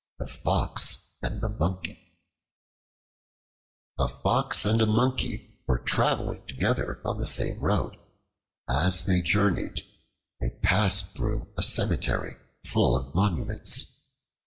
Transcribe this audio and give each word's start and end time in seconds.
The 0.17 0.25
Fox 0.25 1.11
and 1.21 1.41
the 1.41 1.49
Monkey 1.49 2.17
A 3.99 4.07
FOX 4.07 4.65
and 4.65 4.81
a 4.81 4.87
Monkey 4.87 5.59
were 5.67 5.77
traveling 5.77 6.43
together 6.47 6.99
on 7.05 7.19
the 7.19 7.27
same 7.27 7.59
road. 7.59 7.97
As 8.67 9.05
they 9.05 9.21
journeyed, 9.21 9.83
they 10.39 10.57
passed 10.63 11.15
through 11.15 11.53
a 11.55 11.61
cemetery 11.61 12.35
full 12.65 12.95
of 12.97 13.13
monuments. 13.13 14.01